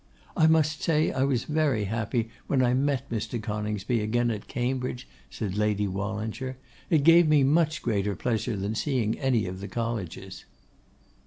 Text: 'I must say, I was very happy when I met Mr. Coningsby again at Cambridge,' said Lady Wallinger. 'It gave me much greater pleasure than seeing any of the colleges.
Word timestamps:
'I 0.35 0.47
must 0.47 0.81
say, 0.81 1.11
I 1.11 1.23
was 1.25 1.43
very 1.43 1.83
happy 1.83 2.29
when 2.47 2.63
I 2.63 2.73
met 2.73 3.07
Mr. 3.11 3.39
Coningsby 3.39 3.99
again 4.01 4.31
at 4.31 4.47
Cambridge,' 4.47 5.07
said 5.29 5.55
Lady 5.55 5.87
Wallinger. 5.87 6.57
'It 6.89 7.03
gave 7.03 7.27
me 7.27 7.43
much 7.43 7.83
greater 7.83 8.15
pleasure 8.15 8.57
than 8.57 8.73
seeing 8.73 9.19
any 9.19 9.45
of 9.45 9.59
the 9.59 9.67
colleges. 9.67 10.45